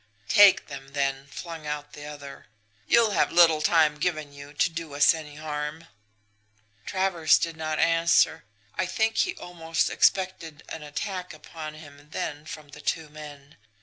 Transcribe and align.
"'Take 0.29 0.65
them, 0.65 0.93
then!' 0.93 1.27
flung 1.27 1.67
out 1.67 1.93
the 1.93 2.05
other. 2.07 2.47
'You'll 2.87 3.11
have 3.11 3.31
little 3.31 3.61
time 3.61 3.99
given 3.99 4.33
you 4.33 4.51
to 4.51 4.67
do 4.71 4.95
us 4.95 5.13
any 5.13 5.35
harm!' 5.35 5.85
"Travers 6.87 7.37
did 7.37 7.55
not 7.55 7.77
answer. 7.77 8.43
I 8.73 8.87
think 8.87 9.17
he 9.17 9.35
almost 9.35 9.91
expected 9.91 10.63
an 10.69 10.81
attack 10.81 11.35
upon 11.35 11.75
him 11.75 12.09
then 12.09 12.45
from 12.45 12.69
the 12.69 12.81
two 12.81 13.09
men. 13.09 13.57